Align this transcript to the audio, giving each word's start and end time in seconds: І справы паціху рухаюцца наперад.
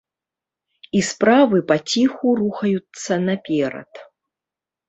І 0.99 1.01
справы 1.09 1.57
паціху 1.71 2.27
рухаюцца 2.41 3.13
наперад. 3.29 3.91